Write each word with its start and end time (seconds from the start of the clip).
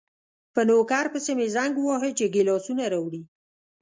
په 0.53 0.61
نوکر 0.69 1.05
پسې 1.13 1.31
مې 1.37 1.47
زنګ 1.55 1.73
وواهه 1.79 2.09
چې 2.17 2.31
ګیلاسونه 2.35 2.83
راوړي. 2.93 3.21